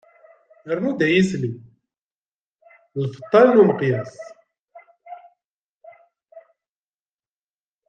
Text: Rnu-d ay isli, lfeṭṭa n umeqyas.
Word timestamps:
Rnu-d 0.77 0.99
ay 1.05 1.15
isli, 1.21 1.51
lfeṭṭa 3.03 3.41
n 3.43 3.59
umeqyas. 3.61 4.13